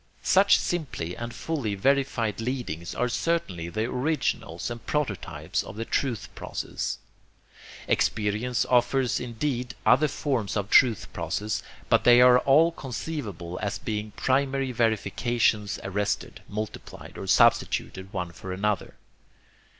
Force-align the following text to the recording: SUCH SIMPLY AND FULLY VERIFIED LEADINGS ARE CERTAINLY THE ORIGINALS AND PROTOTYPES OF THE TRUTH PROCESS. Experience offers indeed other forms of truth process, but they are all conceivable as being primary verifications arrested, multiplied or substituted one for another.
SUCH 0.23 0.57
SIMPLY 0.57 1.15
AND 1.15 1.31
FULLY 1.31 1.75
VERIFIED 1.75 2.41
LEADINGS 2.41 2.95
ARE 2.95 3.07
CERTAINLY 3.07 3.69
THE 3.69 3.85
ORIGINALS 3.85 4.71
AND 4.71 4.83
PROTOTYPES 4.87 5.61
OF 5.61 5.75
THE 5.75 5.85
TRUTH 5.85 6.33
PROCESS. 6.33 6.97
Experience 7.87 8.65
offers 8.67 9.19
indeed 9.19 9.75
other 9.85 10.07
forms 10.07 10.57
of 10.57 10.71
truth 10.71 11.07
process, 11.13 11.61
but 11.87 12.03
they 12.03 12.19
are 12.19 12.39
all 12.39 12.71
conceivable 12.71 13.59
as 13.61 13.77
being 13.77 14.09
primary 14.15 14.71
verifications 14.71 15.77
arrested, 15.83 16.41
multiplied 16.49 17.15
or 17.15 17.27
substituted 17.27 18.11
one 18.11 18.31
for 18.31 18.51
another. 18.51 18.95